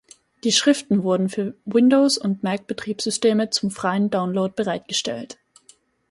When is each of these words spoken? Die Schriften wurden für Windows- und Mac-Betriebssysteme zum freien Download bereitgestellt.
Die 0.43 0.51
Schriften 0.51 1.03
wurden 1.03 1.29
für 1.29 1.53
Windows- 1.63 2.17
und 2.17 2.41
Mac-Betriebssysteme 2.41 3.51
zum 3.51 3.69
freien 3.69 4.09
Download 4.09 4.51
bereitgestellt. 4.55 5.37